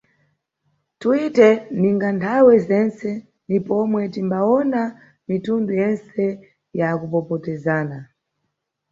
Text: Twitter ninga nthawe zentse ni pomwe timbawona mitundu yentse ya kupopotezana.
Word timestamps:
Twitter 1.01 1.53
ninga 1.79 2.09
nthawe 2.17 2.53
zentse 2.67 3.09
ni 3.49 3.57
pomwe 3.67 4.01
timbawona 4.13 4.81
mitundu 5.27 5.71
yentse 5.81 6.23
ya 6.79 6.89
kupopotezana. 6.99 7.97